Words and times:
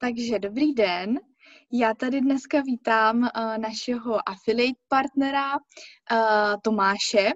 Takže 0.00 0.38
dobrý 0.38 0.74
den. 0.74 1.20
Já 1.72 1.94
tady 1.94 2.20
dneska 2.20 2.60
vítám 2.60 3.18
uh, 3.18 3.58
našeho 3.58 4.28
affiliate 4.28 4.80
partnera 4.88 5.56
uh, 5.56 5.58
Tomáše. 6.62 7.30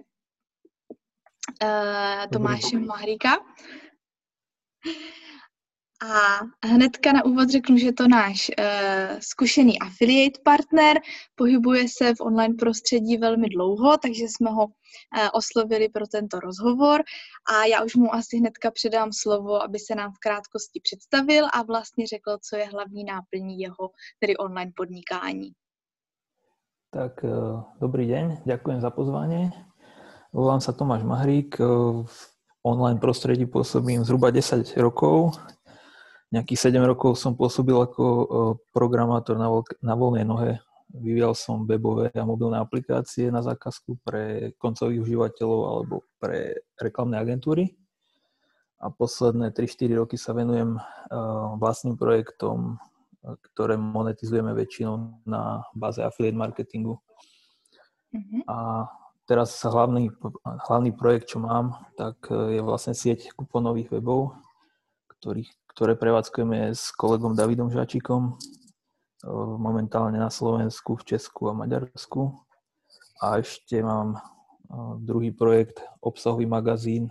Uh, 1.62 2.26
Tomáše 2.32 2.78
Mahrika. 2.78 3.36
A 6.04 6.44
hnedka 6.66 7.12
na 7.12 7.24
úvod 7.24 7.50
řeknu, 7.50 7.76
že 7.76 7.92
to 7.92 8.08
náš 8.08 8.50
uh, 8.50 9.18
zkušený 9.20 9.78
affiliate 9.78 10.40
partner, 10.44 11.00
pohybuje 11.34 11.88
se 11.88 12.14
v 12.14 12.20
online 12.20 12.54
prostředí 12.58 13.16
velmi 13.16 13.48
dlouho, 13.48 13.96
takže 13.96 14.24
jsme 14.24 14.50
ho 14.50 14.64
uh, 14.64 14.70
oslovili 15.32 15.88
pro 15.88 16.06
tento 16.06 16.40
rozhovor 16.40 17.02
a 17.54 17.64
já 17.64 17.84
už 17.84 17.94
mu 17.94 18.14
asi 18.14 18.36
hnedka 18.36 18.70
předám 18.70 19.12
slovo, 19.12 19.62
aby 19.62 19.78
se 19.78 19.94
nám 19.94 20.12
v 20.12 20.18
krátkosti 20.18 20.80
představil 20.80 21.46
a 21.54 21.62
vlastně 21.62 22.06
řekl, 22.06 22.38
co 22.48 22.56
je 22.56 22.64
hlavní 22.64 23.04
náplní 23.04 23.58
jeho, 23.58 23.90
tedy 24.20 24.36
online 24.36 24.72
podnikání. 24.76 25.52
Tak 26.90 27.24
uh, 27.24 27.62
dobrý 27.80 28.06
deň, 28.06 28.46
ďakujem 28.46 28.80
za 28.80 28.90
pozvanie. 28.90 29.50
Volám 30.34 30.60
sa 30.60 30.74
Tomáš 30.74 31.06
Mahrík, 31.06 31.58
v 32.06 32.18
online 32.66 32.98
prostredí 32.98 33.46
pôsobím 33.46 34.02
zhruba 34.02 34.34
10 34.34 34.66
rokov, 34.82 35.38
Nejakých 36.34 36.74
7 36.74 36.82
rokov 36.82 37.14
som 37.14 37.38
pôsobil 37.38 37.78
ako 37.78 38.02
e, 38.02 38.26
programátor 38.74 39.38
na, 39.38 39.46
voľ- 39.46 39.78
na 39.78 39.94
voľnej 39.94 40.26
nohe. 40.26 40.58
Vyvíjal 40.90 41.38
som 41.38 41.62
webové 41.62 42.10
a 42.10 42.26
mobilné 42.26 42.58
aplikácie 42.58 43.30
na 43.30 43.38
zákazku 43.38 44.02
pre 44.02 44.50
koncových 44.58 45.06
užívateľov 45.06 45.60
alebo 45.62 46.02
pre 46.18 46.58
reklamné 46.74 47.22
agentúry. 47.22 47.78
A 48.82 48.90
posledné 48.90 49.54
3-4 49.54 49.94
roky 49.94 50.18
sa 50.18 50.34
venujem 50.34 50.74
e, 50.74 50.80
vlastným 51.62 51.94
projektom, 51.94 52.82
ktoré 53.22 53.78
monetizujeme 53.78 54.50
väčšinou 54.58 55.22
na 55.22 55.62
báze 55.70 56.02
affiliate 56.02 56.34
marketingu. 56.34 56.98
Mm-hmm. 58.10 58.42
A 58.50 58.90
teraz 59.30 59.54
hlavný, 59.62 60.10
hlavný 60.66 60.90
projekt, 60.98 61.30
čo 61.30 61.38
mám, 61.38 61.78
tak 61.94 62.18
e, 62.26 62.58
je 62.58 62.60
vlastne 62.66 62.90
sieť 62.90 63.30
kuponových 63.38 63.94
webov, 63.94 64.34
ktorých 65.14 65.63
ktoré 65.74 65.98
prevádzkujeme 65.98 66.70
s 66.70 66.94
kolegom 66.94 67.34
Davidom 67.34 67.66
Žačikom 67.66 68.38
momentálne 69.58 70.20
na 70.20 70.30
Slovensku, 70.30 70.96
v 70.96 71.16
Česku 71.16 71.48
a 71.48 71.56
Maďarsku. 71.56 72.30
A 73.22 73.40
ešte 73.40 73.80
mám 73.80 74.20
druhý 75.00 75.32
projekt, 75.32 75.80
obsahový 76.00 76.46
magazín, 76.46 77.08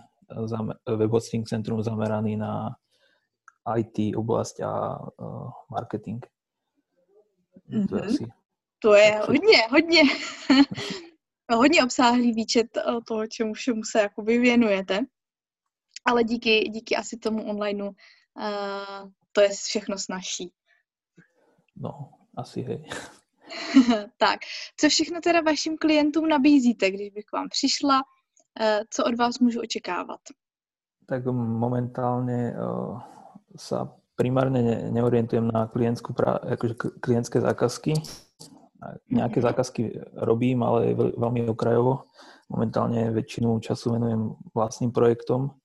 web 0.86 1.10
hosting 1.10 1.44
centrum 1.44 1.82
zameraný 1.82 2.36
na 2.36 2.72
IT 3.68 4.16
oblasť 4.16 4.60
a 4.64 5.00
marketing. 5.70 6.24
Mm-hmm. 7.68 7.88
To 7.88 7.96
je, 7.96 8.02
mhm. 8.02 8.08
asi... 8.08 8.24
to 8.78 8.94
je 8.94 9.10
hodně, 9.26 9.58
hodně, 9.70 10.02
hodně 11.56 11.84
obsáhlý 11.84 12.32
výčet 12.32 12.66
toho, 13.08 13.26
čemu 13.26 13.54
všemu 13.54 13.84
se 13.84 13.98
jakoby 14.00 14.38
věnujete. 14.38 15.00
Ale 16.04 16.24
díky, 16.24 16.60
díky 16.68 16.96
asi 16.96 17.16
tomu 17.16 17.48
onlineu 17.48 17.90
uh, 18.36 19.10
to 19.32 19.40
je 19.40 19.48
všechno 19.48 19.98
snažší. 19.98 20.52
No, 21.76 22.10
asi 22.36 22.62
hej. 22.62 22.84
tak, 24.16 24.40
co 24.76 24.88
všechno 24.88 25.20
teda 25.20 25.40
vašim 25.40 25.78
klientům 25.78 26.28
nabízíte, 26.28 26.90
když 26.90 27.10
bych 27.10 27.24
k 27.24 27.32
vám 27.32 27.48
přišla, 27.48 28.02
uh, 28.60 28.66
co 28.90 29.04
od 29.04 29.14
vás 29.14 29.38
můžu 29.38 29.60
očekávat? 29.60 30.20
Tak 31.04 31.28
momentálne 31.28 32.56
uh, 32.56 32.96
sa 33.60 33.92
primárne 34.16 34.62
ne, 34.62 34.76
neorientujem 34.90 35.46
na 35.50 35.66
klientskú 35.66 36.14
pra, 36.14 36.38
akože 36.38 36.74
klientské 37.02 37.38
zákazky. 37.42 37.98
Nejaké 39.10 39.38
mhm. 39.40 39.46
zákazky 39.46 39.82
robím, 40.22 40.62
ale 40.62 40.94
veľmi 40.96 41.44
okrajovo. 41.50 42.08
Momentálne 42.52 43.08
väčšinu 43.10 43.56
času 43.60 43.96
venujem 43.96 44.36
vlastným 44.52 44.92
projektom, 44.92 45.56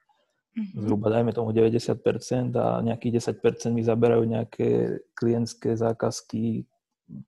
Mm-hmm. 0.58 0.82
Zhruba 0.82 1.08
dajme 1.14 1.32
tomu 1.32 1.54
90% 1.54 2.58
a 2.58 2.82
nejakých 2.82 3.22
10% 3.38 3.70
mi 3.70 3.86
zaberajú 3.86 4.24
nejaké 4.26 5.00
klientské 5.14 5.78
zákazky 5.78 6.66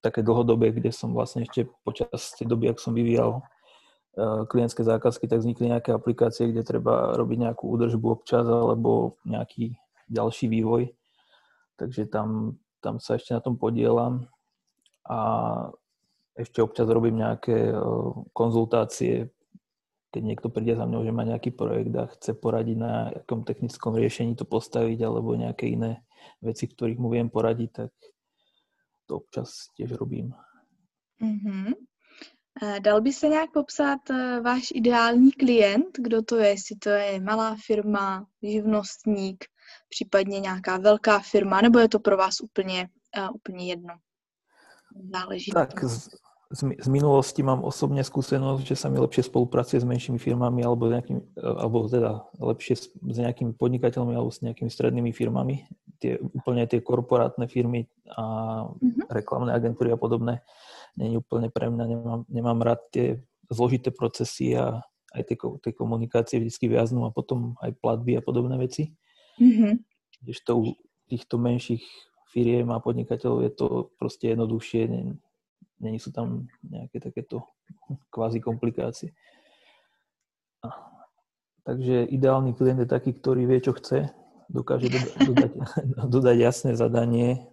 také 0.01 0.21
dlhodobé, 0.21 0.73
kde 0.73 0.93
som 0.93 1.13
vlastne 1.13 1.45
ešte 1.45 1.65
počas 1.81 2.33
tej 2.37 2.45
doby, 2.45 2.69
ak 2.69 2.81
som 2.81 2.93
vyvíjal 2.93 3.41
uh, 3.41 4.45
klientské 4.45 4.85
zákazky, 4.85 5.25
tak 5.25 5.41
vznikli 5.41 5.73
nejaké 5.73 5.93
aplikácie, 5.93 6.49
kde 6.49 6.61
treba 6.65 7.17
robiť 7.17 7.37
nejakú 7.49 7.65
údržbu 7.65 8.07
občas 8.21 8.45
alebo 8.45 9.17
nejaký 9.25 9.73
ďalší 10.09 10.49
vývoj. 10.49 10.93
Takže 11.81 12.09
tam, 12.13 12.57
tam 12.81 13.01
sa 13.01 13.17
ešte 13.17 13.33
na 13.33 13.41
tom 13.41 13.57
podielam 13.57 14.29
a 15.09 15.19
ešte 16.37 16.61
občas 16.61 16.85
robím 16.85 17.21
nejaké 17.21 17.73
uh, 17.73 18.13
konzultácie 18.37 19.33
keď 20.11 20.21
niekto 20.23 20.47
príde 20.51 20.75
za 20.75 20.83
mňou, 20.85 21.07
že 21.07 21.15
má 21.15 21.23
nejaký 21.23 21.55
projekt 21.55 21.95
a 21.95 22.11
chce 22.11 22.35
poradiť 22.35 22.77
na 22.77 22.93
akom 23.15 23.47
technickom 23.47 23.95
riešení 23.95 24.35
to 24.35 24.43
postaviť 24.43 24.99
alebo 25.07 25.39
nejaké 25.39 25.71
iné 25.71 26.03
veci, 26.43 26.67
ktorých 26.67 26.99
mu 26.99 27.09
viem 27.09 27.31
poradiť, 27.31 27.69
tak 27.71 27.91
to 29.07 29.23
občas 29.23 29.71
tiež 29.79 29.95
robím. 29.95 30.35
Mm-hmm. 31.23 31.73
Dal 32.79 33.01
by 33.01 33.13
se 33.13 33.27
nějak 33.27 33.51
popsat 33.51 34.09
e, 34.09 34.41
váš 34.41 34.71
ideální 34.73 35.31
klient? 35.31 35.87
Kdo 35.97 36.21
to 36.21 36.37
je? 36.37 36.49
Jestli 36.49 36.75
to 36.75 36.89
je 36.89 37.19
malá 37.19 37.55
firma, 37.65 38.27
živnostník, 38.43 39.45
případně 39.89 40.39
nějaká 40.39 40.77
velká 40.77 41.19
firma, 41.19 41.61
nebo 41.61 41.79
je 41.79 41.89
to 41.89 41.99
pro 41.99 42.17
vás 42.17 42.41
úplně, 42.41 42.89
uh, 43.17 43.35
úplně 43.35 43.65
jedno? 43.67 43.93
Záleží. 45.13 45.51
Tak 45.51 45.83
z, 45.83 46.09
z 46.53 46.87
minulosti 46.91 47.39
mám 47.41 47.63
osobne 47.63 48.03
skúsenosť, 48.03 48.63
že 48.67 48.75
sa 48.75 48.91
mi 48.91 48.99
lepšie 48.99 49.31
spolupracuje 49.31 49.79
s 49.79 49.87
menšími 49.87 50.19
firmami 50.19 50.59
alebo, 50.61 50.91
nejakým, 50.91 51.23
alebo 51.39 51.87
teda 51.87 52.27
lepšie 52.37 52.75
s, 52.75 52.85
s 52.91 53.17
nejakými 53.23 53.55
podnikateľmi 53.55 54.11
alebo 54.11 54.29
s 54.29 54.43
nejakými 54.43 54.67
strednými 54.67 55.15
firmami. 55.15 55.63
Tie, 56.03 56.19
úplne 56.19 56.67
tie 56.67 56.83
korporátne 56.83 57.47
firmy 57.47 57.87
a 58.11 58.23
mm-hmm. 58.67 59.07
reklamné 59.07 59.55
agentúry 59.55 59.93
a 59.93 59.97
podobné 60.01 60.43
je 60.99 61.15
úplne 61.15 61.47
pre 61.47 61.71
mňa. 61.71 61.85
Nemám, 61.87 62.21
nemám 62.27 62.59
rád 62.59 62.81
tie 62.91 63.07
zložité 63.47 63.95
procesy 63.95 64.57
a 64.57 64.83
aj 65.15 65.23
tie, 65.27 65.35
tie 65.39 65.71
komunikácie 65.71 66.39
vždy 66.39 66.67
viaznú 66.67 67.07
a 67.07 67.15
potom 67.15 67.55
aj 67.63 67.75
platby 67.79 68.19
a 68.19 68.21
podobné 68.23 68.59
veci. 68.59 68.91
Mm-hmm. 69.39 69.73
Kdežto 70.23 70.51
u 70.59 70.63
týchto 71.07 71.39
menších 71.39 71.83
firiem 72.31 72.71
a 72.71 72.79
podnikateľov 72.83 73.39
je 73.43 73.51
to 73.51 73.67
proste 73.99 74.31
jednoduchšie, 74.31 74.87
není 75.81 75.97
sú 75.97 76.13
tam 76.13 76.47
nejaké 76.61 77.01
takéto 77.01 77.43
kvázi 78.13 78.37
komplikácie. 78.37 79.11
Takže 81.65 82.09
ideálny 82.09 82.53
klient 82.53 82.85
je 82.85 82.89
taký, 82.89 83.17
ktorý 83.17 83.49
vie, 83.49 83.59
čo 83.61 83.73
chce, 83.73 84.13
dokáže 84.49 84.87
dodať, 85.27 85.51
dodať 86.05 86.37
jasné 86.37 86.71
zadanie, 86.77 87.49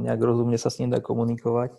nejak 0.00 0.20
rozumne 0.20 0.56
sa 0.56 0.72
s 0.72 0.80
ním 0.80 0.92
dá 0.92 1.00
komunikovať 1.04 1.76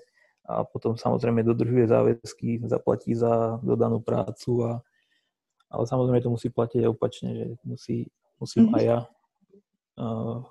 a 0.49 0.65
potom 0.65 0.97
samozrejme 0.97 1.45
dodržuje 1.45 1.85
záväzky, 1.85 2.65
zaplatí 2.65 3.13
za 3.13 3.61
dodanú 3.61 4.01
prácu 4.01 4.65
a 4.65 4.71
ale 5.69 5.85
samozrejme 5.85 6.25
to 6.25 6.33
musí 6.33 6.49
platiť 6.49 6.81
aj 6.81 6.89
opačne, 6.89 7.29
že 7.37 7.45
musí, 7.61 8.09
musím 8.41 8.73
mm-hmm. 8.73 8.77
aj 8.77 8.83
ja 8.89 8.99
uh, 10.01 10.41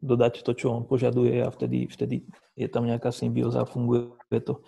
dodať 0.00 0.42
to, 0.42 0.52
čo 0.56 0.72
on 0.72 0.88
požaduje 0.88 1.44
a 1.44 1.52
vtedy, 1.52 1.88
vtedy 1.88 2.24
je 2.56 2.68
tam 2.68 2.88
nejaká 2.88 3.12
symbióza 3.12 3.64
a 3.64 3.68
funguje 3.68 4.40
to. 4.42 4.64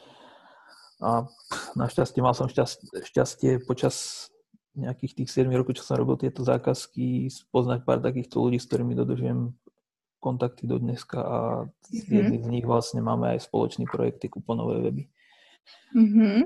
A 1.02 1.26
našťastie 1.74 2.22
mal 2.22 2.36
som 2.36 2.46
šťastie, 2.46 3.02
šťastie 3.02 3.50
počas 3.66 4.28
nejakých 4.72 5.24
tých 5.24 5.28
7 5.44 5.52
rokov, 5.52 5.76
čo 5.76 5.84
som 5.84 6.00
robil 6.00 6.16
tieto 6.16 6.46
zákazky, 6.46 7.28
spoznať 7.28 7.84
pár 7.84 8.00
takýchto 8.00 8.40
ľudí, 8.40 8.56
s 8.56 8.68
ktorými 8.68 8.96
dodržujem 8.96 9.52
kontakty 10.22 10.70
do 10.70 10.78
dneska 10.78 11.18
a 11.18 11.38
mm-hmm. 11.66 12.14
jedný 12.14 12.38
z 12.38 12.48
nich 12.48 12.66
vlastne 12.66 13.02
máme 13.02 13.34
aj 13.34 13.50
spoločný 13.50 13.90
projekt, 13.90 14.22
kuponové 14.30 14.78
weby. 14.78 15.04
Mm-hmm. 15.92 16.38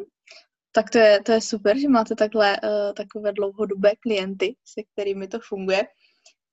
Tak 0.73 0.91
to 0.91 0.99
je, 0.99 1.13
to 1.25 1.31
je 1.33 1.41
super, 1.41 1.79
že 1.79 1.89
máte 1.89 2.17
takhle, 2.17 2.57
uh, 2.57 2.93
takové 2.93 3.33
dlouhodobé 3.33 3.97
klienty, 3.97 4.57
se 4.65 4.83
kterými 4.83 5.29
to 5.29 5.41
funguje. 5.41 5.85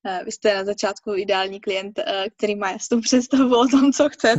Eh, 0.06 0.24
vy 0.24 0.32
jste 0.32 0.54
na 0.54 0.64
začátku 0.64 1.14
ideální 1.14 1.60
klient, 1.60 1.98
eh, 1.98 2.30
který 2.36 2.56
má 2.56 2.70
jasnou 2.70 3.00
představu 3.00 3.58
o 3.58 3.68
tom, 3.68 3.92
co 3.92 4.08
chce. 4.08 4.34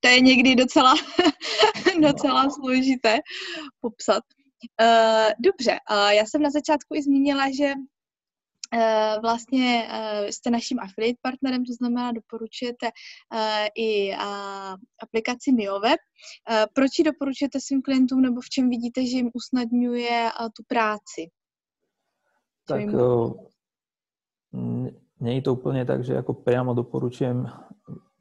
To 0.00 0.08
je 0.08 0.20
někdy 0.20 0.54
docela, 0.54 0.94
docela 2.02 2.50
složité 2.50 3.20
popsat. 3.80 4.22
Eh, 4.80 5.34
dobře, 5.38 5.78
já 5.90 6.26
jsem 6.26 6.42
na 6.42 6.50
začátku 6.50 6.94
i 6.94 7.02
zmínila, 7.02 7.50
že 7.50 7.72
vlastně 9.22 9.88
jste 10.30 10.50
naším 10.50 10.80
affiliate 10.80 11.18
partnerem, 11.22 11.64
to 11.64 11.72
znamená 11.72 12.12
doporučujete 12.12 12.90
i 13.78 14.12
aplikaci 15.02 15.52
MioWeb. 15.52 16.00
Proč 16.72 16.98
ji 16.98 17.04
doporučujete 17.04 17.60
svým 17.60 17.82
klientům 17.82 18.20
nebo 18.20 18.40
v 18.40 18.48
čem 18.48 18.70
vidíte, 18.70 19.06
že 19.06 19.16
jim 19.16 19.30
usnadňuje 19.34 20.30
tu 20.56 20.62
práci? 20.68 21.30
Tak 22.66 22.80
nie 25.22 25.38
je 25.38 25.46
to 25.46 25.54
úplne 25.54 25.86
tak, 25.86 26.02
že 26.02 26.18
ako 26.18 26.42
priamo 26.42 26.74
doporučujem 26.74 27.46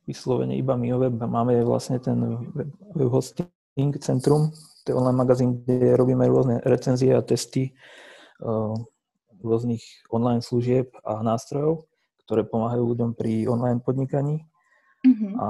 vyslovene 0.06 0.54
iba 0.54 0.78
MioWeb. 0.78 1.18
Máme 1.18 1.58
vlastne 1.66 1.98
ten 1.98 2.22
web 2.54 3.10
hosting 3.10 3.98
centrum, 3.98 4.54
to 4.86 4.94
je 4.94 4.98
online 4.98 5.18
magazín, 5.18 5.50
kde 5.66 5.98
robíme 5.98 6.26
rôzne 6.30 6.62
recenzie 6.62 7.14
a 7.18 7.26
testy 7.26 7.74
uh, 8.42 8.74
rôznych 9.42 9.82
online 10.14 10.46
služieb 10.46 10.94
a 11.02 11.26
nástrojov, 11.26 11.90
ktoré 12.26 12.46
pomáhajú 12.46 12.86
ľuďom 12.94 13.18
pri 13.18 13.50
online 13.50 13.82
podnikaní. 13.82 14.46
Mm-hmm. 15.02 15.34
A 15.42 15.50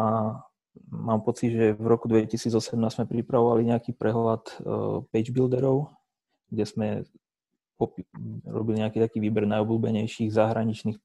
mám 0.88 1.22
pocit, 1.24 1.52
že 1.52 1.76
v 1.76 1.86
roku 1.88 2.08
2018 2.08 2.76
sme 2.80 3.06
pripravovali 3.08 3.68
nejaký 3.68 3.92
prehľad 3.96 4.44
uh, 4.64 5.04
page 5.12 5.36
builderov, 5.36 5.92
kde 6.48 6.64
sme 6.64 6.88
robili 8.46 8.84
nejaký 8.84 9.02
taký 9.02 9.18
výber 9.18 9.50
najobľúbenejších 9.50 10.30
zahraničných 10.30 11.02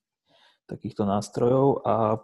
takýchto 0.67 1.07
nástrojov 1.07 1.87
a 1.87 2.19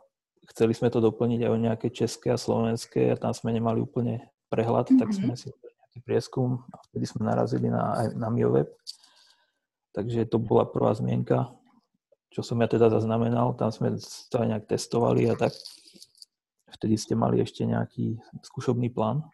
chceli 0.51 0.75
sme 0.75 0.91
to 0.91 0.99
doplniť 0.99 1.47
aj 1.47 1.51
o 1.51 1.63
nejaké 1.63 1.89
české 1.95 2.35
a 2.35 2.39
slovenské 2.39 3.15
a 3.15 3.17
tam 3.17 3.31
sme 3.31 3.55
nemali 3.55 3.79
úplne 3.79 4.27
prehľad, 4.51 4.91
mm-hmm. 4.91 5.01
tak 5.01 5.09
sme 5.15 5.35
si 5.39 5.49
nejaký 5.49 5.99
prieskum 6.03 6.67
a 6.75 6.83
vtedy 6.91 7.07
sme 7.07 7.25
narazili 7.25 7.71
na, 7.71 8.11
na 8.19 8.29
MioWeb. 8.29 8.69
Takže 9.93 10.25
to 10.27 10.41
bola 10.41 10.65
prvá 10.65 10.97
zmienka, 10.97 11.53
čo 12.33 12.41
som 12.41 12.57
ja 12.65 12.69
teda 12.69 12.89
zaznamenal. 12.89 13.53
Tam 13.55 13.69
sme 13.69 13.93
to 14.33 14.35
aj 14.41 14.47
nejak 14.49 14.65
testovali 14.65 15.29
a 15.29 15.37
tak. 15.37 15.53
Vtedy 16.73 16.97
ste 16.97 17.13
mali 17.13 17.45
ešte 17.45 17.69
nejaký 17.69 18.17
skúšobný 18.41 18.89
plán? 18.89 19.29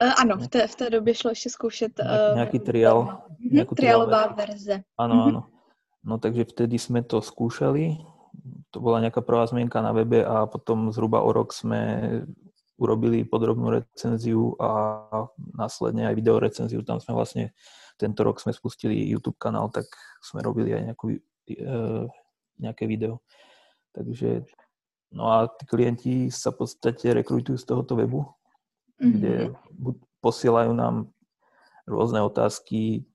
Uh, 0.00 0.14
ano, 0.16 0.40
v 0.40 0.48
té, 0.48 0.66
v 0.66 0.74
té 0.74 0.90
době 0.90 1.14
šlo 1.14 1.30
ještě 1.30 1.50
zkoušet... 1.50 2.00
Uh, 2.00 2.34
nějaký 2.34 2.58
trial. 2.58 3.28
Uh, 3.52 3.74
trialová 3.76 4.26
verze. 4.26 4.82
Áno, 4.98 5.14
mm-hmm. 5.14 5.57
No 6.08 6.16
takže 6.16 6.48
vtedy 6.48 6.80
sme 6.80 7.04
to 7.04 7.20
skúšali. 7.20 8.00
To 8.72 8.80
bola 8.80 9.04
nejaká 9.04 9.20
prvá 9.20 9.44
zmienka 9.44 9.84
na 9.84 9.92
webe 9.92 10.24
a 10.24 10.48
potom 10.48 10.88
zhruba 10.88 11.20
o 11.20 11.28
rok 11.36 11.52
sme 11.52 12.08
urobili 12.80 13.26
podrobnú 13.28 13.74
recenziu 13.74 14.56
a 14.56 15.04
následne 15.52 16.08
aj 16.08 16.14
videorecenziu. 16.16 16.80
Tam 16.86 17.02
sme 17.02 17.12
vlastne, 17.12 17.52
tento 18.00 18.24
rok 18.24 18.40
sme 18.40 18.56
spustili 18.56 18.96
YouTube 19.04 19.36
kanál, 19.36 19.68
tak 19.68 19.84
sme 20.24 20.40
robili 20.40 20.72
aj 20.72 20.82
nejakú, 20.88 21.06
e, 21.50 21.76
nejaké 22.56 22.86
video. 22.86 23.20
Takže, 23.92 24.46
no 25.12 25.28
a 25.28 25.50
tí 25.50 25.66
klienti 25.66 26.14
sa 26.30 26.54
v 26.54 26.64
podstate 26.64 27.12
rekrutujú 27.12 27.58
z 27.58 27.66
tohoto 27.66 27.98
webu, 27.98 28.22
mm-hmm. 28.22 29.10
kde 29.12 29.32
posielajú 30.22 30.70
nám 30.70 31.10
rôzne 31.84 32.22
otázky, 32.22 33.10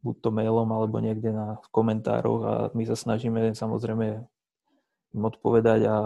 buď 0.00 0.14
to 0.20 0.30
mailom 0.32 0.68
alebo 0.72 0.96
niekde 1.00 1.32
na, 1.32 1.60
v 1.60 1.68
komentároch 1.68 2.42
a 2.44 2.54
my 2.72 2.84
sa 2.88 2.96
snažíme 2.96 3.52
samozrejme 3.52 4.06
im 5.10 5.22
odpovedať 5.24 5.80
a 5.84 5.96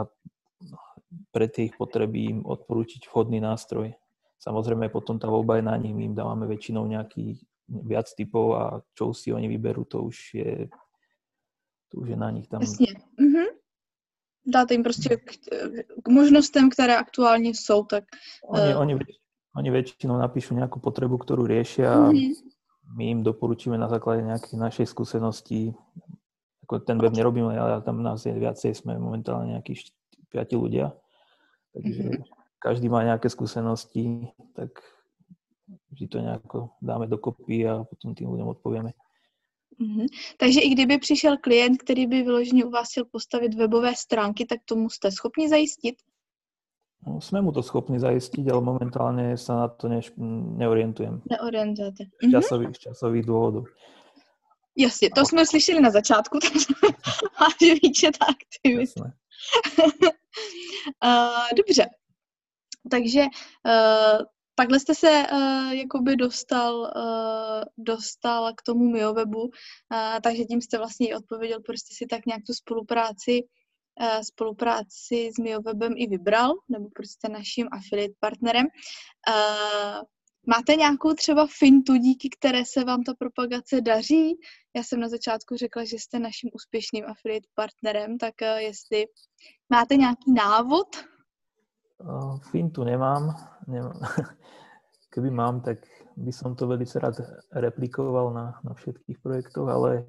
pre 1.31 1.47
tie 1.47 1.71
ich 1.71 1.75
potreby 1.79 2.35
im 2.35 2.41
odporúčiť 2.43 3.07
vhodný 3.07 3.39
nástroj. 3.39 3.95
Samozrejme 4.43 4.91
potom 4.91 5.17
tá 5.17 5.31
voľba 5.31 5.63
je 5.63 5.65
na 5.65 5.77
nich, 5.79 5.95
my 5.95 6.11
im 6.11 6.19
dávame 6.19 6.45
väčšinou 6.51 6.85
nejaký 6.91 7.39
viac 7.69 8.11
typov 8.13 8.59
a 8.59 8.63
čo 8.93 9.15
si 9.15 9.33
oni 9.33 9.49
vyberú, 9.49 9.87
to 9.87 10.05
už 10.05 10.17
je, 10.35 10.53
to 11.89 11.95
už 12.03 12.13
je 12.13 12.19
na 12.19 12.31
nich 12.31 12.49
tam. 12.49 12.61
Jasně. 12.61 12.87
Mm-hmm. 13.21 13.49
Dáte 14.47 14.75
jim 14.75 14.83
prostě 14.83 15.17
k, 15.17 15.31
k 16.03 16.09
možnostem, 16.09 16.71
které 16.71 16.97
aktuálně 16.97 17.49
jsou, 17.49 17.85
tak... 17.85 18.05
Oni, 18.45 18.75
uh... 18.75 18.81
oni, 18.81 18.95
oni 19.57 19.71
väčšinou 19.71 20.19
napíšu 20.19 20.59
nejakú 20.59 20.83
potrebu, 20.83 21.17
ktorú 21.17 21.47
riešia 21.47 21.95
mm-hmm. 21.95 22.54
My 22.95 23.11
im 23.11 23.21
doporučíme 23.27 23.75
na 23.75 23.91
základe 23.91 24.23
nejakej 24.23 24.55
našej 24.55 24.87
skúsenosti. 24.87 25.75
Ako 26.65 26.81
ten 26.81 26.97
web 27.03 27.13
nerobíme, 27.13 27.53
ale 27.59 27.83
tam 27.83 28.01
nás 28.01 28.25
je 28.25 28.33
viacej, 28.33 28.73
sme 28.73 28.97
momentálne 28.97 29.53
nejakí 29.53 29.75
piati 30.31 30.55
ľudia. 30.57 30.95
Takže 31.75 32.03
mm-hmm. 32.03 32.25
každý 32.63 32.87
má 32.89 33.03
nejaké 33.03 33.29
skúsenosti, 33.29 34.31
tak 34.55 34.79
vždy 35.91 36.07
to 36.09 36.19
nejako 36.23 36.59
dáme 36.79 37.11
dokopy 37.11 37.67
a 37.67 37.83
potom 37.85 38.15
tým 38.15 38.31
ľuďom 38.31 38.49
odpovieme. 38.55 38.95
Mm-hmm. 39.75 40.07
Takže 40.39 40.61
i 40.61 40.69
kdyby 40.69 40.99
přišel 40.99 41.37
klient, 41.37 41.83
který 41.83 42.07
by 42.07 42.23
vyloženě 42.23 42.65
u 42.65 42.71
vás 42.71 42.91
chtěl 42.91 43.05
postavit 43.05 43.55
webové 43.55 43.95
stránky, 43.97 44.47
tak 44.47 44.59
tomu 44.65 44.91
jste 44.91 45.11
schopni 45.11 45.49
zajistit? 45.49 45.97
No, 47.07 47.21
sme 47.21 47.45
mu 47.45 47.53
to 47.53 47.61
schopní 47.61 48.01
zaistiť, 48.01 48.49
ale 48.49 48.65
momentálne 48.65 49.37
sa 49.37 49.55
na 49.55 49.69
to 49.69 49.93
ne, 49.93 50.01
neorientujem. 50.57 51.21
Neorientujete. 51.29 52.09
Z 52.17 52.31
časových, 52.33 52.77
z 52.77 52.81
časových 52.89 53.25
dôvodov. 53.29 53.69
Jasně, 54.77 55.11
to 55.11 55.25
jsme 55.25 55.47
slyšeli 55.47 55.81
na 55.81 55.91
začátku, 55.91 56.39
takže 56.43 56.67
máš 57.41 57.79
výčet 57.83 58.17
aktivit. 58.29 58.91
uh, 61.05 61.49
dobře, 61.57 61.87
takže 62.91 63.21
uh, 63.21 64.25
takhle 64.55 64.81
jste 64.81 64.95
se 64.95 65.25
uh, 65.33 65.73
jakoby 65.73 66.17
dostal, 66.17 66.93
uh, 66.97 67.63
dostal 67.79 68.53
k 68.57 68.63
tomu 68.63 68.85
MioWebu, 68.85 69.43
uh, 69.43 69.51
takže 70.23 70.45
tím 70.45 70.61
jste 70.61 70.79
vlastně 70.79 71.09
i 71.09 71.15
odpověděl, 71.15 71.61
proč 71.67 71.79
jste 71.79 71.95
si 71.95 72.07
tak 72.07 72.27
nějak 72.27 72.43
tu 72.47 72.53
spolupráci 72.53 73.43
spolupráci 74.23 75.31
s 75.37 75.39
MioWebem 75.39 75.93
i 75.97 76.07
vybral, 76.07 76.53
nebo 76.69 76.89
prostě 76.95 77.29
naším 77.29 77.69
affiliate 77.73 78.15
partnerem. 78.21 78.67
Eh, 79.29 80.01
máte 80.47 80.77
nějakou 80.77 81.15
třeba 81.15 81.47
fintu, 81.59 81.97
díky 81.97 82.29
které 82.39 82.65
se 82.65 82.85
vám 82.85 83.03
ta 83.03 83.15
propagace 83.19 83.81
daří? 83.81 84.35
Já 84.77 84.83
jsem 84.83 85.01
na 85.01 85.09
začátku 85.09 85.57
řekla, 85.57 85.85
že 85.85 85.97
jste 85.99 86.19
naším 86.19 86.51
úspěšným 86.53 87.05
affiliate 87.07 87.49
partnerem, 87.55 88.19
tak 88.19 88.43
eh, 88.43 88.63
jestli 88.63 89.07
máte 89.71 89.97
nějaký 89.97 90.33
návod? 90.33 90.89
Fintu 92.51 92.85
nemám. 92.85 93.35
nemám. 93.69 94.01
Keby 95.11 95.31
mám, 95.31 95.61
tak 95.61 95.79
by 96.17 96.33
som 96.33 96.55
to 96.55 96.67
velice 96.67 96.99
rád 96.99 97.15
replikoval 97.53 98.35
na, 98.35 98.61
na 98.65 98.75
všetkých 98.75 99.19
projektoch, 99.19 99.69
ale 99.69 100.07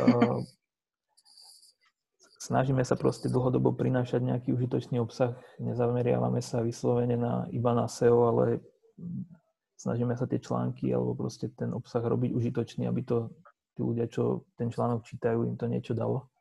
uh, 0.00 0.40
snažíme 2.48 2.80
sa 2.80 2.96
proste 2.96 3.28
dlhodobo 3.28 3.76
prinášať 3.76 4.24
nejaký 4.24 4.56
užitočný 4.56 4.96
obsah. 4.96 5.36
Nezameriavame 5.60 6.40
sa 6.40 6.64
vyslovene 6.64 7.20
na, 7.20 7.44
iba 7.52 7.76
na 7.76 7.84
SEO, 7.84 8.32
ale 8.32 8.64
snažíme 9.76 10.16
sa 10.16 10.24
tie 10.24 10.40
články 10.40 10.88
alebo 10.88 11.12
proste 11.12 11.52
ten 11.52 11.76
obsah 11.76 12.00
robiť 12.00 12.32
užitočný, 12.32 12.88
aby 12.88 13.04
to 13.04 13.28
tí 13.76 13.84
ľudia, 13.84 14.08
čo 14.08 14.48
ten 14.56 14.72
článok 14.72 15.04
čítajú, 15.04 15.44
im 15.44 15.60
to 15.60 15.68
niečo 15.68 15.92
dalo. 15.92 16.32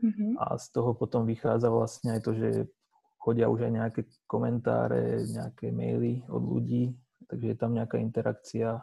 Mm-hmm. 0.00 0.40
A 0.40 0.56
z 0.56 0.66
toho 0.72 0.96
potom 0.96 1.28
vychádza 1.28 1.68
vlastne 1.68 2.18
aj 2.18 2.20
to, 2.24 2.32
že 2.32 2.48
chodia 3.20 3.52
už 3.52 3.68
aj 3.68 3.72
nejaké 3.74 4.00
komentáre, 4.24 5.28
nejaké 5.28 5.68
maily 5.68 6.24
od 6.32 6.42
ľudí, 6.42 6.96
takže 7.28 7.46
je 7.52 7.56
tam 7.58 7.76
nejaká 7.76 8.00
interakcia, 8.00 8.80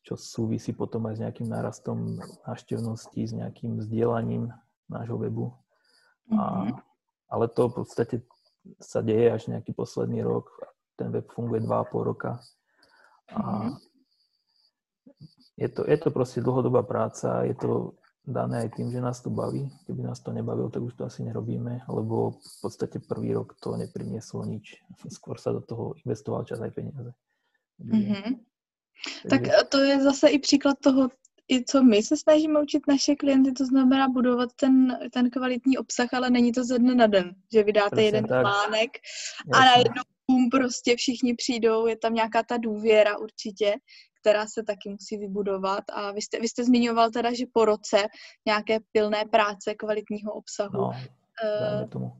čo 0.00 0.16
súvisí 0.16 0.72
potom 0.72 1.06
aj 1.06 1.20
s 1.20 1.22
nejakým 1.22 1.48
nárastom 1.50 2.18
návštevnosti, 2.48 3.20
s 3.20 3.32
nejakým 3.36 3.78
vzdielaním 3.78 4.48
nášho 4.90 5.16
webu. 5.18 5.54
A, 6.30 6.34
mm-hmm. 6.34 6.76
ale 7.30 7.44
to 7.48 7.68
v 7.70 7.74
podstate 7.74 8.16
sa 8.82 9.00
deje 9.00 9.32
až 9.32 9.42
nejaký 9.48 9.72
posledný 9.72 10.22
rok. 10.22 10.50
Ten 10.98 11.14
web 11.14 11.26
funguje 11.32 11.64
2,5 11.64 12.10
roka. 12.10 12.42
A 13.32 13.40
mm-hmm. 13.40 13.72
je, 15.56 15.68
to, 15.70 15.82
je 15.86 15.96
to 15.96 16.08
proste 16.10 16.42
dlhodobá 16.42 16.82
práca, 16.82 17.46
je 17.46 17.54
to 17.54 17.94
dané 18.26 18.68
aj 18.68 18.70
tým, 18.76 18.92
že 18.92 19.00
nás 19.00 19.22
to 19.22 19.30
baví. 19.30 19.70
Keby 19.86 20.02
nás 20.02 20.20
to 20.20 20.32
nebavilo, 20.32 20.68
tak 20.68 20.82
už 20.82 20.94
to 20.94 21.04
asi 21.08 21.22
nerobíme, 21.22 21.82
lebo 21.88 22.36
v 22.36 22.56
podstate 22.62 23.00
prvý 23.00 23.32
rok 23.34 23.56
to 23.58 23.74
neprinieslo 23.76 24.44
nič. 24.44 24.76
Skôr 25.16 25.40
sa 25.40 25.54
do 25.54 25.60
toho 25.64 25.94
investoval 26.04 26.44
čas 26.44 26.60
aj 26.60 26.70
peniaze. 26.74 27.12
Mm-hmm. 27.80 28.50
Tak 29.30 29.42
to 29.68 29.78
je 29.80 30.02
zase 30.02 30.28
i 30.28 30.38
příklad 30.38 30.76
toho, 30.80 31.08
i 31.50 31.64
co 31.64 31.82
my 31.82 32.02
se 32.02 32.16
snažíme 32.16 32.62
učit 32.62 32.82
naše 32.88 33.14
klienty, 33.14 33.52
to 33.52 33.64
znamená 33.64 34.08
budovat 34.08 34.50
ten, 34.56 34.98
ten 35.12 35.30
kvalitní 35.30 35.78
obsah, 35.78 36.14
ale 36.14 36.30
není 36.30 36.52
to 36.52 36.64
ze 36.64 36.78
dne 36.78 36.94
na 36.94 37.06
den, 37.06 37.34
že 37.52 37.62
vydáte 37.62 37.90
Prosím, 37.90 38.04
jeden 38.06 38.24
tak. 38.24 38.40
článek 38.40 38.90
a 39.52 39.60
najednou 39.60 40.02
prostě 40.50 40.96
všichni 40.96 41.34
přijdou, 41.34 41.86
je 41.86 41.96
tam 41.96 42.14
nějaká 42.14 42.42
ta 42.42 42.56
důvěra 42.56 43.18
určitě, 43.18 43.74
která 44.20 44.46
se 44.46 44.62
taky 44.62 44.88
musí 44.88 45.16
vybudovat. 45.16 45.84
A 45.92 46.12
vy 46.12 46.22
jste, 46.22 46.40
vy 46.40 46.48
jste 46.48 46.64
zmiňoval 46.64 47.10
teda, 47.10 47.34
že 47.34 47.44
po 47.52 47.64
roce 47.64 48.06
nějaké 48.46 48.78
pilné 48.92 49.24
práce 49.30 49.74
kvalitního 49.74 50.32
obsahu 50.32 50.78
no, 50.78 50.92
uh, 51.94 52.10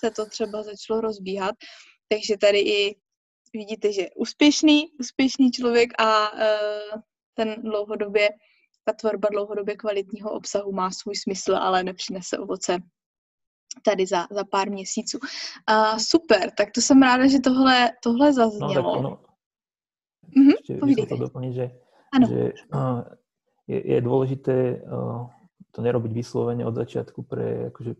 se 0.00 0.10
to 0.10 0.26
třeba 0.26 0.62
začalo 0.62 1.00
rozbíhat, 1.00 1.54
takže 2.08 2.36
tady 2.36 2.60
i 2.60 2.96
vidíte, 3.54 3.92
že 3.92 4.08
úspěšný, 4.16 4.86
úspěšný 5.00 5.50
člověk 5.50 5.90
a 5.98 6.32
uh, 6.32 7.00
ten 7.34 7.54
dlouhodobě 7.62 8.28
ta 8.84 8.92
tvorba 8.92 9.28
dlouhodobě 9.32 9.76
kvalitního 9.76 10.30
obsahu 10.30 10.72
má 10.72 10.90
svůj 10.90 11.16
smysl, 11.16 11.56
ale 11.56 11.82
nepřinese 11.82 12.38
ovoce 12.38 12.78
tady 13.82 14.06
za, 14.06 14.26
za 14.30 14.44
pár 14.44 14.70
měsíců. 14.70 15.18
Uh, 15.70 15.98
super, 15.98 16.50
tak 16.56 16.70
to 16.74 16.80
jsem 16.80 17.02
ráda, 17.02 17.26
že 17.26 17.40
tohle, 17.40 17.90
tohle 18.02 18.32
zaznělo. 18.32 18.74
No, 18.74 18.80
tak 18.80 18.98
ono, 18.98 19.18
mm-hmm, 20.36 20.56
ešte 20.86 21.02
by 21.02 21.06
to 21.06 21.16
doplniť, 21.16 21.52
že, 21.54 21.66
ano. 22.14 22.26
že 22.26 22.40
uh, 22.74 23.02
je, 23.66 23.78
je 23.82 23.98
dôležité 24.00 24.56
uh, 24.78 25.26
to 25.74 25.82
nerobiť 25.82 26.12
vyslovene 26.14 26.62
od 26.62 26.74
začiatku 26.78 27.26
pre, 27.26 27.74
akože, 27.74 27.92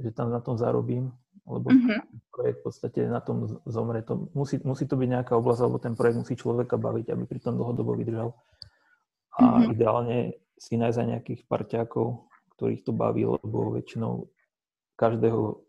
že 0.00 0.10
tam 0.16 0.32
na 0.32 0.40
tom 0.40 0.56
zarobím, 0.56 1.12
lebo 1.44 1.68
mm-hmm. 1.68 2.32
projekt 2.32 2.58
v 2.60 2.64
podstate 2.64 3.00
na 3.04 3.20
tom 3.20 3.60
zomre. 3.68 4.00
To 4.08 4.32
musí, 4.32 4.56
musí 4.64 4.88
to 4.88 4.96
byť 4.96 5.08
nejaká 5.20 5.36
oblasť, 5.36 5.60
alebo 5.60 5.78
ten 5.82 5.92
projekt 5.92 6.24
musí 6.24 6.34
človeka 6.38 6.80
baviť, 6.80 7.12
aby 7.12 7.28
pri 7.28 7.40
tom 7.44 7.60
dlhodobo 7.60 7.92
vydržal. 7.92 8.32
A 9.38 9.42
mm-hmm. 9.42 9.72
ideálne 9.72 10.18
si 10.58 10.74
nájsť 10.76 10.98
aj 10.98 11.06
nejakých 11.06 11.42
parťákov, 11.46 12.28
ktorých 12.56 12.84
to 12.84 12.92
baví, 12.92 13.24
lebo 13.24 13.76
väčšinou 13.76 14.28
každého 14.98 15.64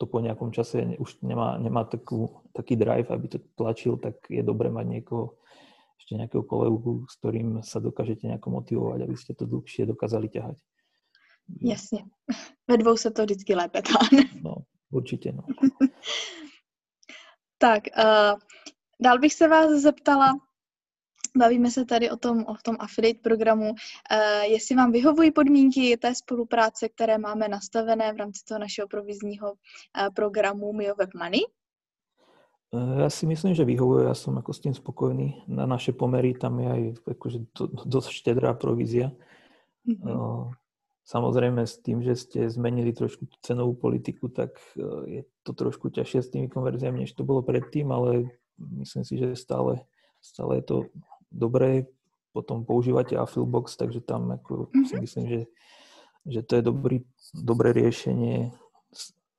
to 0.00 0.08
po 0.08 0.24
nejakom 0.24 0.48
čase 0.48 0.96
už 0.96 1.20
nemá, 1.20 1.60
nemá 1.60 1.84
takú, 1.84 2.40
taký 2.56 2.72
drive, 2.72 3.12
aby 3.12 3.36
to 3.36 3.38
tlačil, 3.52 4.00
tak 4.00 4.16
je 4.32 4.40
dobré 4.40 4.72
mať 4.72 4.86
niekoho, 4.88 5.36
ešte 6.00 6.16
nejakého 6.16 6.40
kolegu, 6.40 7.04
s 7.04 7.20
ktorým 7.20 7.60
sa 7.60 7.84
dokážete 7.84 8.24
nejako 8.24 8.48
motivovať, 8.48 8.98
aby 9.04 9.16
ste 9.20 9.36
to 9.36 9.44
dlhšie 9.44 9.84
dokázali 9.84 10.32
ťahať. 10.32 10.56
Jasně. 11.62 12.04
Ve 12.68 12.76
dvou 12.76 12.96
se 12.96 13.10
to 13.10 13.22
vždycky 13.22 13.54
lépe 13.54 13.82
táhne. 13.82 14.24
No, 14.42 14.54
určitě, 14.90 15.32
no. 15.32 15.42
tak, 17.58 17.82
uh, 17.98 18.38
dál 19.00 19.18
bych 19.18 19.34
se 19.34 19.48
vás 19.48 19.70
zeptala, 19.70 20.32
Bavíme 21.36 21.70
se 21.70 21.84
tady 21.84 22.10
o 22.10 22.16
tom, 22.16 22.44
o 22.46 22.54
tom 22.64 22.76
affiliate 22.78 23.20
programu. 23.22 23.70
Uh, 23.70 24.42
jestli 24.42 24.76
vám 24.76 24.92
vyhovují 24.92 25.30
podmínky 25.30 25.96
té 25.96 26.14
spolupráce, 26.14 26.88
které 26.88 27.18
máme 27.18 27.48
nastavené 27.48 28.12
v 28.12 28.16
rámci 28.16 28.44
toho 28.44 28.58
našeho 28.58 28.88
provizního 28.88 29.52
uh, 29.52 30.14
programu 30.14 30.72
Mio 30.72 30.94
Web 30.94 31.10
Money? 31.14 31.40
Eh, 32.70 33.02
ja 33.02 33.10
si 33.10 33.26
myslím, 33.26 33.50
že 33.54 33.66
vyhovuje, 33.66 34.06
ja 34.06 34.14
som 34.14 34.38
ako 34.38 34.54
s 34.54 34.62
tým 34.62 34.74
spokojný. 34.74 35.42
Na 35.50 35.66
naše 35.66 35.90
pomery 35.90 36.38
tam 36.38 36.62
je 36.62 36.68
aj 36.70 36.82
akože 37.18 37.38
to, 37.50 37.66
dosť 37.66 38.10
štedrá 38.14 38.54
provízia. 38.54 39.10
Mm-hmm. 39.90 40.54
Samozrejme 41.02 41.66
s 41.66 41.82
tým, 41.82 42.06
že 42.06 42.14
ste 42.14 42.46
zmenili 42.46 42.94
trošku 42.94 43.26
cenovú 43.42 43.74
politiku, 43.74 44.30
tak 44.30 44.54
je 45.10 45.26
to 45.42 45.50
trošku 45.50 45.90
ťažšie 45.90 46.20
s 46.22 46.30
tými 46.30 46.46
konverziami, 46.46 47.02
než 47.02 47.18
to 47.18 47.26
bolo 47.26 47.42
predtým, 47.42 47.90
ale 47.90 48.30
myslím 48.78 49.02
si, 49.02 49.18
že 49.18 49.34
stále, 49.34 49.82
stále 50.22 50.62
je 50.62 50.64
to 50.70 50.76
dobré, 51.30 51.86
potom 52.30 52.62
používate 52.62 53.18
Affilbox, 53.18 53.74
takže 53.74 54.02
tam 54.02 54.30
ako 54.34 54.70
mm-hmm. 54.70 54.86
si 54.86 54.94
myslím, 55.02 55.24
že, 55.26 55.40
že 56.26 56.40
to 56.46 56.52
je 56.58 56.62
dobrý, 56.62 56.98
dobré 57.34 57.74
riešenie. 57.74 58.54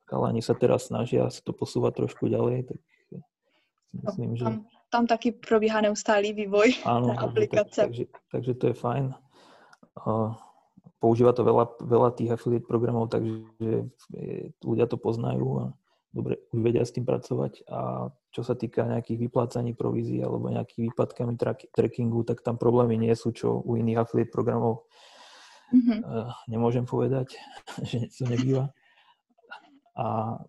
Kalani 0.07 0.43
sa 0.43 0.55
teraz 0.55 0.91
snažia 0.91 1.31
sa 1.31 1.39
to 1.39 1.55
posúvať 1.55 2.03
trošku 2.03 2.27
ďalej, 2.27 2.67
tak 2.67 2.79
si 3.91 3.97
myslím, 4.07 4.31
že... 4.35 4.43
Tam, 4.43 4.57
tam 4.91 5.03
taky 5.07 5.35
probíhá 5.35 5.79
neustálý 5.83 6.35
vývoj 6.35 6.79
Áno, 6.87 7.15
aplikace. 7.15 7.87
Tak, 7.87 7.91
takže, 7.91 8.05
takže 8.31 8.51
to 8.59 8.65
je 8.71 8.75
fajn. 8.75 9.05
Uh, 10.03 10.35
používa 11.03 11.35
to 11.35 11.43
veľa, 11.43 11.79
veľa 11.83 12.09
tých 12.15 12.31
affiliate 12.35 12.67
programov, 12.67 13.11
takže 13.11 13.87
ľudia 14.63 14.85
to 14.87 14.95
poznajú 14.95 15.47
a 15.59 15.65
dobre 16.11 16.43
už 16.51 16.59
vedia 16.59 16.83
s 16.83 16.91
tým 16.91 17.07
pracovať 17.07 17.67
a 17.71 18.11
čo 18.35 18.41
sa 18.43 18.55
týka 18.55 18.83
nejakých 18.83 19.27
vyplácaní 19.27 19.71
provízií 19.71 20.19
alebo 20.19 20.51
nejakých 20.51 20.91
výpadkami 20.91 21.39
trackingu, 21.71 22.27
tak 22.27 22.43
tam 22.43 22.59
problémy 22.59 22.99
nie 22.99 23.15
sú, 23.15 23.31
čo 23.31 23.63
u 23.63 23.79
iných 23.79 24.03
affiliate 24.03 24.31
programov 24.31 24.87
mm-hmm. 25.71 25.99
nemôžem 26.51 26.83
povedať, 26.83 27.39
že 27.89 28.11
to 28.11 28.27
nebýva. 28.27 28.69
A 29.95 30.39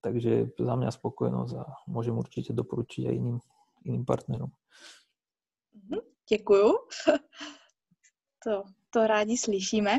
takže 0.00 0.52
za 0.56 0.74
mňa 0.76 0.90
spokojnosť 0.92 1.52
a 1.56 1.64
môžem 1.90 2.16
určite 2.16 2.56
doporučiť 2.56 3.10
aj 3.10 3.14
iným, 3.14 3.38
iným 3.84 4.04
partnerom. 4.04 4.50
Mhm, 5.76 6.00
Děkuju. 6.28 6.68
To, 8.40 8.64
to 8.90 9.06
rádi 9.06 9.36
slyšíme. 9.36 9.98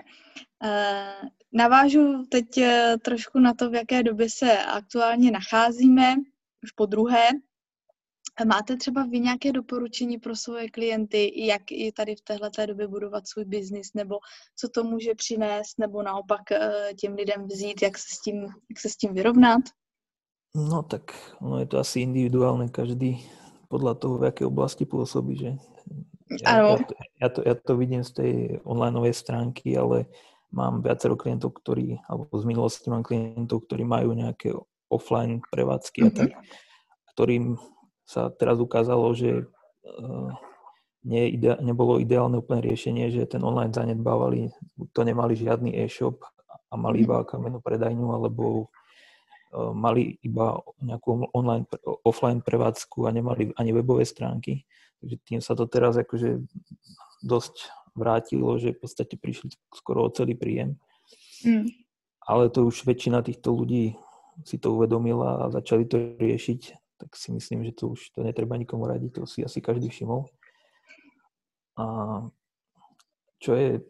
Eh, 0.63 1.15
navážu 1.53 2.25
teď 2.29 2.57
eh, 2.57 2.95
trošku 3.01 3.39
na 3.39 3.53
to, 3.53 3.69
v 3.69 3.75
jaké 3.75 4.03
době 4.03 4.29
se 4.29 4.63
aktuálně 4.63 5.31
nacházíme, 5.31 6.15
už 6.63 6.71
po 6.71 6.85
druhé. 6.85 7.27
Máte 8.47 8.77
třeba 8.77 9.03
vy 9.03 9.19
nějaké 9.19 9.51
doporučení 9.51 10.17
pro 10.17 10.35
svoje 10.35 10.69
klienty, 10.69 11.45
jak 11.45 11.71
i 11.71 11.91
tady 11.91 12.15
v 12.15 12.21
této 12.21 12.65
době 12.65 12.87
budovat 12.87 13.27
svůj 13.27 13.45
biznis, 13.45 13.93
nebo 13.93 14.19
co 14.55 14.69
to 14.69 14.83
může 14.83 15.15
přinést, 15.15 15.79
nebo 15.79 16.03
naopak 16.03 16.51
eh, 16.51 16.93
těm 16.99 17.13
lidem 17.15 17.47
vzít, 17.47 17.81
jak 17.81 17.97
se 17.97 18.15
s 18.15 18.21
tím, 18.21 18.41
jak 18.41 18.79
se 18.79 18.89
s 18.89 18.95
tím 18.97 19.13
vyrovnat? 19.13 19.61
No 20.55 20.83
tak 20.83 21.15
no 21.41 21.59
je 21.59 21.65
to 21.65 21.79
asi 21.79 22.03
individuálne, 22.03 22.67
každý 22.67 23.23
podľa 23.71 23.95
toho, 23.95 24.19
v 24.19 24.27
akej 24.27 24.51
oblasti 24.51 24.83
pôsobí, 24.83 25.39
že? 25.39 25.51
Ja, 26.39 26.79
to, 26.79 26.95
ja, 27.19 27.27
to, 27.27 27.39
ja 27.43 27.55
to 27.59 27.71
vidím 27.75 28.07
z 28.07 28.11
tej 28.15 28.33
online 28.63 28.95
stránky, 29.11 29.75
ale 29.75 30.07
mám 30.51 30.83
viacero 30.83 31.19
klientov, 31.19 31.59
ktorí, 31.59 31.99
alebo 32.07 32.31
z 32.31 32.45
minulosti 32.47 32.87
mám 32.87 33.03
klientov, 33.03 33.67
ktorí 33.67 33.83
majú 33.83 34.15
nejaké 34.15 34.55
offline 34.91 35.43
prevádzky 35.51 35.99
mm-hmm. 36.03 36.11
a 36.11 36.19
tak, 36.19 36.31
ktorým 37.15 37.55
sa 38.07 38.27
teraz 38.31 38.59
ukázalo, 38.59 39.15
že 39.15 39.47
uh, 39.87 40.29
nie 41.07 41.31
ide, 41.35 41.55
nebolo 41.63 41.97
ideálne 41.99 42.43
úplne 42.43 42.63
riešenie, 42.67 43.07
že 43.11 43.27
ten 43.27 43.41
online 43.41 43.71
zanedbávali, 43.71 44.51
to 44.91 45.01
nemali 45.07 45.33
žiadny 45.39 45.75
e-shop 45.83 46.19
a 46.71 46.75
mali 46.75 47.03
mm-hmm. 47.03 47.23
iba 47.23 47.27
kamennú 47.27 47.59
predajňu, 47.63 48.07
alebo 48.11 48.67
uh, 49.55 49.71
mali 49.71 50.19
iba 50.23 50.59
nejakú 50.83 51.31
online, 51.31 51.63
offline 52.03 52.43
prevádzku 52.43 53.07
a 53.07 53.15
nemali 53.15 53.55
ani 53.55 53.71
webové 53.71 54.03
stránky. 54.03 54.67
Takže 55.01 55.15
tým 55.25 55.41
sa 55.41 55.57
to 55.57 55.65
teraz 55.65 55.97
akože 55.97 56.45
dosť 57.25 57.73
vrátilo, 57.97 58.55
že 58.61 58.77
v 58.77 58.79
podstate 58.85 59.17
prišli 59.17 59.51
skoro 59.73 60.07
o 60.07 60.13
celý 60.13 60.37
príjem. 60.37 60.77
Mm. 61.41 61.67
Ale 62.21 62.53
to 62.53 62.69
už 62.69 62.85
väčšina 62.85 63.25
týchto 63.25 63.51
ľudí 63.51 63.97
si 64.45 64.61
to 64.61 64.77
uvedomila 64.77 65.45
a 65.45 65.51
začali 65.53 65.83
to 65.89 66.15
riešiť, 66.21 66.61
tak 67.01 67.17
si 67.17 67.33
myslím, 67.33 67.65
že 67.65 67.73
to 67.73 67.97
už 67.97 68.13
to 68.13 68.21
netreba 68.21 68.55
nikomu 68.55 68.85
radiť, 68.85 69.11
to 69.17 69.21
si 69.25 69.41
asi 69.41 69.57
každý 69.59 69.89
všimol. 69.89 70.29
A 71.81 71.85
čo 73.41 73.57
je, 73.57 73.81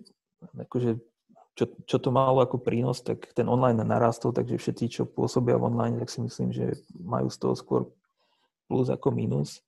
akože, 0.56 0.96
čo, 1.60 1.66
čo 1.84 1.98
to 2.00 2.10
malo 2.10 2.40
ako 2.40 2.64
prínos, 2.64 3.04
tak 3.04 3.28
ten 3.36 3.52
online 3.52 3.84
narastol, 3.84 4.32
takže 4.32 4.56
všetci, 4.56 4.86
čo 4.88 5.04
pôsobia 5.04 5.60
v 5.60 5.68
online, 5.68 6.00
tak 6.00 6.08
si 6.08 6.24
myslím, 6.24 6.56
že 6.56 6.80
majú 6.96 7.28
z 7.28 7.38
toho 7.38 7.56
skôr 7.60 7.82
plus 8.72 8.88
ako 8.88 9.12
minus 9.12 9.60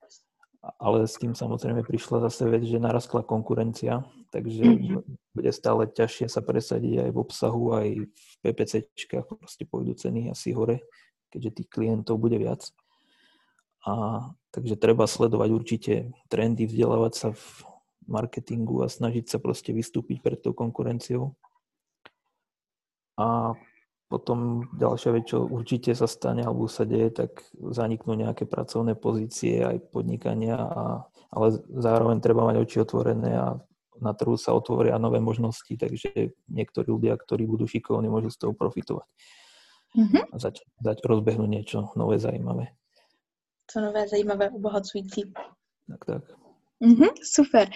ale 0.64 1.04
s 1.04 1.20
tým 1.20 1.36
samozrejme 1.36 1.84
prišla 1.84 2.24
zase 2.32 2.48
vec, 2.48 2.64
že 2.64 2.80
narastla 2.80 3.28
konkurencia, 3.28 4.08
takže 4.32 4.64
mm-hmm. 4.64 5.36
bude 5.36 5.52
stále 5.52 5.92
ťažšie 5.92 6.32
sa 6.32 6.40
presadiť 6.40 7.04
aj 7.04 7.10
v 7.12 7.18
obsahu, 7.20 7.64
aj 7.76 7.88
v 8.08 8.34
PPCčkách, 8.48 9.28
proste 9.28 9.68
pôjdu 9.68 10.00
ceny 10.00 10.32
asi 10.32 10.56
hore, 10.56 10.88
keďže 11.36 11.52
tých 11.60 11.70
klientov 11.70 12.16
bude 12.16 12.40
viac. 12.40 12.64
A, 13.84 14.24
takže 14.56 14.80
treba 14.80 15.04
sledovať 15.04 15.50
určite 15.52 15.94
trendy, 16.32 16.64
vzdelávať 16.64 17.14
sa 17.20 17.30
v 17.36 17.44
marketingu 18.08 18.80
a 18.84 18.88
snažiť 18.88 19.28
sa 19.28 19.38
proste 19.44 19.76
vystúpiť 19.76 20.24
pred 20.24 20.40
tou 20.40 20.56
konkurenciou. 20.56 21.36
A 23.20 23.52
potom 24.14 24.70
ďalšia 24.78 25.10
vec, 25.10 25.26
čo 25.26 25.42
určite 25.50 25.98
sa 25.98 26.06
stane 26.06 26.46
alebo 26.46 26.70
sa 26.70 26.86
deje, 26.86 27.10
tak 27.26 27.42
zaniknú 27.58 28.14
nejaké 28.14 28.46
pracovné 28.46 28.94
pozície 28.94 29.66
aj 29.66 29.90
podnikania, 29.90 30.54
a, 30.54 31.10
ale 31.34 31.58
zároveň 31.74 32.22
treba 32.22 32.46
mať 32.46 32.62
oči 32.62 32.78
otvorené 32.86 33.34
a 33.34 33.58
na 33.98 34.14
trhu 34.14 34.38
sa 34.38 34.54
otvoria 34.54 35.02
nové 35.02 35.18
možnosti, 35.18 35.74
takže 35.74 36.38
niektorí 36.46 36.94
ľudia, 36.94 37.18
ktorí 37.18 37.50
budú 37.50 37.66
šikovní, 37.66 38.06
môžu 38.06 38.30
z 38.30 38.38
toho 38.46 38.54
profitovať. 38.54 39.10
Mm-hmm. 39.98 40.24
A 40.30 40.36
zač- 40.38 40.66
dať 40.78 41.02
rozbehnúť 41.02 41.50
niečo 41.50 41.90
nové, 41.98 42.22
zaujímavé. 42.22 42.70
Co 43.66 43.82
nové, 43.82 44.06
zajímavé, 44.06 44.54
obohacující. 44.54 45.34
Tak, 45.90 46.02
tak. 46.06 46.43
Mm-hmm, 46.82 47.10
super. 47.24 47.70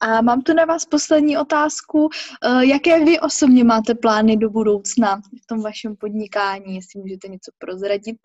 A 0.00 0.22
mám 0.22 0.42
tu 0.42 0.54
na 0.54 0.64
vás 0.64 0.84
poslední 0.84 1.38
otázku. 1.38 2.08
Eh, 2.44 2.66
jaké 2.66 3.04
vy 3.04 3.20
osobně 3.20 3.64
máte 3.64 3.94
plány 3.94 4.36
do 4.36 4.50
budoucna 4.50 5.20
v 5.42 5.46
tom 5.46 5.62
vašem 5.62 5.96
podnikání, 5.96 6.74
jestli 6.74 7.00
můžete 7.00 7.28
něco 7.28 7.52
prozradit? 7.58 8.16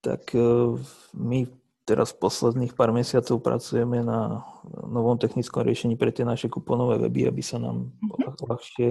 Tak 0.00 0.34
eh, 0.34 0.82
my 1.14 1.46
teraz 1.84 2.16
posledných 2.16 2.72
pár 2.72 2.92
mesiacov 2.96 3.44
pracujeme 3.44 4.00
na 4.00 4.40
novom 4.88 5.20
technickom 5.20 5.68
riešení 5.68 6.00
pre 6.00 6.10
tie 6.10 6.24
naše 6.24 6.48
kuponové 6.48 6.96
weby, 6.96 7.28
aby 7.28 7.42
sa 7.44 7.60
nám 7.60 7.92
mm-hmm. 7.92 8.40
ľahšie 8.48 8.88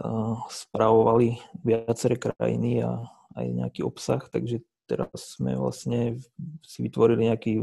uh, 0.00 0.40
spravovali 0.48 1.36
viaceré 1.60 2.16
krajiny 2.16 2.80
a 2.80 3.04
aj 3.36 3.46
nejaký 3.48 3.80
obsah, 3.84 4.24
takže 4.24 4.64
teraz 4.88 5.36
sme 5.36 5.56
vlastne 5.56 6.16
si 6.64 6.78
vytvorili 6.80 7.28
nejaký 7.28 7.60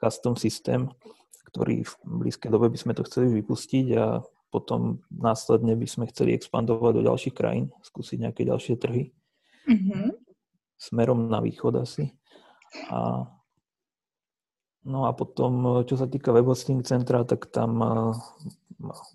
custom 0.00 0.36
systém, 0.36 0.88
ktorý 1.52 1.86
v 1.86 1.92
blízkej 2.04 2.50
dobe 2.52 2.68
by 2.68 2.78
sme 2.78 2.92
to 2.92 3.06
chceli 3.08 3.32
vypustiť 3.40 3.86
a 3.96 4.20
potom 4.52 5.02
následne 5.10 5.74
by 5.76 5.86
sme 5.88 6.04
chceli 6.08 6.36
expandovať 6.36 6.92
do 7.00 7.02
ďalších 7.08 7.34
krajín, 7.34 7.74
skúsiť 7.82 8.28
nejaké 8.28 8.46
ďalšie 8.46 8.74
trhy. 8.78 9.12
Mm-hmm. 9.66 10.06
Smerom 10.76 11.28
na 11.28 11.40
východ 11.42 11.80
asi. 11.82 12.12
A, 12.92 13.26
no 14.84 15.08
a 15.08 15.10
potom, 15.16 15.82
čo 15.88 15.96
sa 15.96 16.06
týka 16.06 16.30
web 16.30 16.46
hosting 16.46 16.84
centra, 16.84 17.24
tak 17.24 17.48
tam 17.50 17.80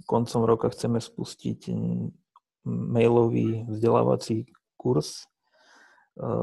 koncom 0.09 0.41
roka 0.43 0.67
chceme 0.73 0.97
spustiť 0.97 1.69
mailový 2.65 3.65
vzdelávací 3.69 4.49
kurz 4.77 5.21
e, 5.21 5.25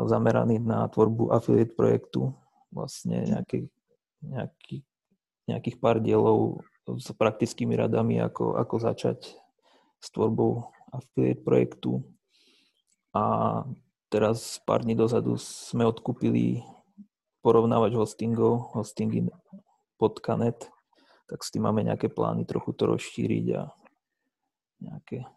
zameraný 0.07 0.63
na 0.63 0.87
tvorbu 0.91 1.31
affiliate 1.35 1.75
projektu. 1.75 2.35
Vlastne 2.71 3.27
nejaký, 3.27 3.71
nejaký, 4.23 4.83
nejakých 5.47 5.77
pár 5.79 6.03
dielov 6.03 6.63
s 6.97 7.13
praktickými 7.13 7.77
radami, 7.77 8.19
ako, 8.23 8.57
ako 8.57 8.75
začať 8.81 9.37
s 9.99 10.07
tvorbou 10.15 10.73
affiliate 10.93 11.45
projektu. 11.45 12.01
A 13.13 13.65
teraz 14.09 14.61
pár 14.65 14.85
dní 14.85 14.97
dozadu 14.97 15.37
sme 15.37 15.85
odkúpili 15.85 16.65
porovnávač 17.45 17.95
hostingov, 17.95 18.73
hostingy.net, 18.73 20.59
tak 21.29 21.39
s 21.45 21.49
tým 21.53 21.63
máme 21.69 21.85
nejaké 21.85 22.09
plány 22.09 22.49
trochu 22.49 22.73
to 22.73 22.89
rozšíriť 22.89 23.47
a 23.57 23.69
nejaké 24.81 25.29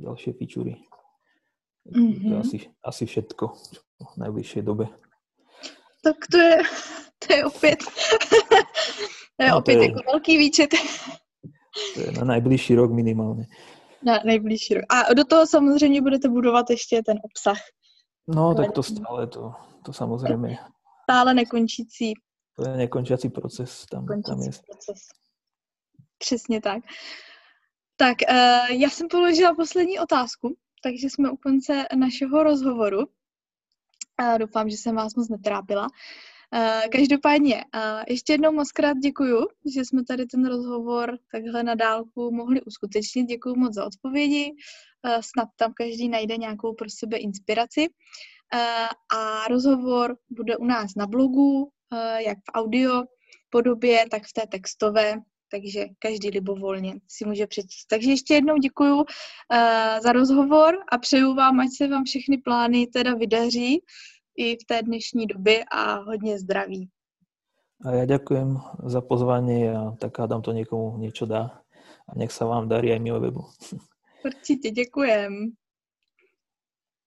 ďalšie 0.00 0.34
fičúry. 0.34 0.80
Mm-hmm. 1.86 2.28
To 2.28 2.34
asi, 2.44 2.58
asi 2.84 3.04
všetko 3.06 3.44
v 4.00 4.14
najbližšej 4.20 4.62
dobe. 4.64 4.90
Tak 6.00 6.16
to 6.32 6.38
je, 6.38 6.56
to 7.28 7.34
je 7.34 7.44
opět, 7.44 7.78
to 9.36 9.44
je 9.44 9.50
no, 9.50 9.58
opět 9.58 9.74
to 9.74 9.82
je, 9.82 9.88
jako 9.88 10.00
velký 10.12 10.38
výčet. 10.38 10.70
To 11.94 12.00
je 12.00 12.12
na 12.12 12.24
najbližší 12.24 12.74
rok 12.74 12.92
minimálně. 12.92 13.46
Na 14.02 14.18
nejbližší 14.24 14.74
rok. 14.74 14.84
A 14.88 15.14
do 15.14 15.24
toho 15.24 15.46
samozřejmě 15.46 16.02
budete 16.02 16.28
budovat 16.28 16.70
ještě 16.70 17.02
ten 17.06 17.18
obsah. 17.22 17.58
No, 18.28 18.54
tak 18.54 18.72
to 18.72 18.82
stále, 18.82 19.26
to, 19.26 19.52
to 19.84 19.92
samozřejmě. 19.92 20.58
Stále 21.10 21.34
nekončící. 21.34 22.14
To 22.56 22.68
je 22.68 22.76
nekončící 22.76 23.28
proces. 23.28 23.86
Tam, 23.86 24.06
tam 24.06 24.42
je. 24.42 24.50
proces. 24.66 24.98
Přesně 26.18 26.60
tak. 26.60 26.82
Tak, 27.96 28.16
uh, 28.30 28.76
já 28.76 28.90
jsem 28.90 29.08
položila 29.08 29.54
poslední 29.54 29.98
otázku, 29.98 30.56
takže 30.82 31.10
jsme 31.10 31.30
u 31.30 31.36
konce 31.36 31.84
našeho 31.96 32.42
rozhovoru. 32.42 32.98
Uh, 32.98 34.38
doufám, 34.38 34.70
že 34.70 34.76
jsem 34.76 34.94
vás 34.94 35.14
moc 35.14 35.28
netrápila. 35.28 35.88
Uh, 36.54 36.90
každopádně, 36.92 37.54
uh, 37.54 38.02
ještě 38.08 38.32
jednou 38.32 38.52
moc 38.52 38.72
krát 38.72 38.96
děkuju, 38.98 39.46
že 39.74 39.84
jsme 39.84 40.04
tady 40.04 40.26
ten 40.26 40.46
rozhovor 40.46 41.18
takhle 41.32 41.62
na 41.62 41.74
dálku 41.74 42.30
mohli 42.30 42.62
uskutečnit. 42.62 43.24
Děkuju 43.24 43.54
moc 43.56 43.74
za 43.74 43.86
odpovědi. 43.86 44.52
Uh, 45.06 45.20
snad 45.20 45.48
tam 45.56 45.72
každý 45.74 46.08
najde 46.08 46.36
nějakou 46.36 46.74
pro 46.74 46.90
sebe 46.90 47.16
inspiraci. 47.16 47.88
A 49.14 49.48
rozhovor 49.48 50.16
bude 50.30 50.56
u 50.56 50.64
nás 50.64 50.94
na 50.96 51.06
blogu, 51.06 51.70
jak 52.18 52.38
v 52.38 52.50
audio 52.54 53.04
podobě, 53.50 54.04
tak 54.10 54.22
v 54.26 54.32
té 54.32 54.46
textové, 54.46 55.14
takže 55.50 55.86
každý 55.98 56.30
libovolně 56.30 56.94
si 57.08 57.24
může 57.24 57.46
přečíst. 57.46 57.86
Takže 57.86 58.10
ještě 58.10 58.34
jednou 58.34 58.56
děkuji 58.56 58.94
uh, 58.94 59.04
za 60.02 60.12
rozhovor 60.12 60.78
a 60.92 60.98
přeju 60.98 61.34
vám, 61.34 61.60
ať 61.60 61.68
se 61.76 61.88
vám 61.88 62.04
všechny 62.04 62.38
plány 62.38 62.86
teda 62.86 63.14
vydaří 63.14 63.82
i 64.36 64.56
v 64.56 64.64
té 64.66 64.82
dnešní 64.82 65.26
době 65.26 65.64
a 65.72 65.94
hodně 65.94 66.38
zdraví. 66.38 66.88
A 67.80 67.96
ja 67.96 68.04
ďakujem 68.04 68.60
za 68.92 69.00
pozvanie 69.00 69.72
a 69.72 69.96
tak 69.96 70.12
hádam 70.20 70.44
to 70.44 70.52
niekomu 70.52 71.00
niečo 71.00 71.24
dá. 71.24 71.64
A 72.04 72.12
nech 72.12 72.28
sa 72.28 72.44
vám 72.44 72.68
darí 72.68 72.92
aj 72.92 73.00
mimo 73.00 73.16
webu. 73.16 73.48
Určite, 74.28 74.68
ďakujem. 74.68 75.56